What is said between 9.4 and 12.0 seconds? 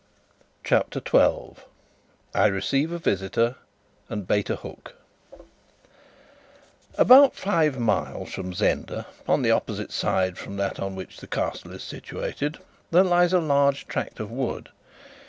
the opposite side from that on which the Castle is